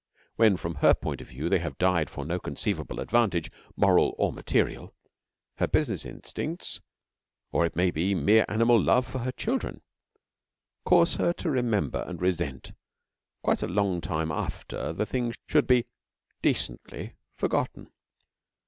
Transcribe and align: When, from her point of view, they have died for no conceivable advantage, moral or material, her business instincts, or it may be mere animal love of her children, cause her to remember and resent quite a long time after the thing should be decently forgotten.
When, 0.35 0.57
from 0.57 0.73
her 0.81 0.95
point 0.95 1.21
of 1.21 1.27
view, 1.29 1.47
they 1.47 1.59
have 1.59 1.77
died 1.77 2.09
for 2.09 2.25
no 2.25 2.39
conceivable 2.39 2.99
advantage, 2.99 3.51
moral 3.75 4.15
or 4.17 4.33
material, 4.33 4.95
her 5.59 5.67
business 5.67 6.05
instincts, 6.07 6.81
or 7.51 7.67
it 7.67 7.75
may 7.75 7.91
be 7.91 8.15
mere 8.15 8.43
animal 8.49 8.81
love 8.81 9.13
of 9.13 9.21
her 9.21 9.31
children, 9.31 9.83
cause 10.85 11.17
her 11.17 11.33
to 11.33 11.51
remember 11.51 12.03
and 12.07 12.19
resent 12.19 12.71
quite 13.43 13.61
a 13.61 13.67
long 13.67 14.01
time 14.01 14.31
after 14.31 14.91
the 14.91 15.05
thing 15.05 15.35
should 15.45 15.67
be 15.67 15.85
decently 16.41 17.13
forgotten. 17.35 17.91